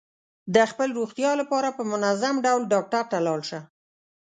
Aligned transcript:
د 0.55 0.57
خپل 0.71 0.89
روغتیا 0.99 1.31
لپاره 1.41 1.69
په 1.77 1.83
منظم 1.91 2.35
ډول 2.45 2.61
ډاکټر 2.73 3.03
ته 3.11 3.17
لاړ 3.25 3.39
شه. 3.49 3.59